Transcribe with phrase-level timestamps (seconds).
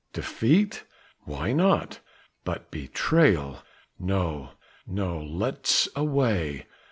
[0.13, 0.83] defeat?
[1.25, 1.99] why not?
[2.43, 3.61] but betrayal!...
[3.99, 4.49] no,
[4.87, 6.65] no, let's away.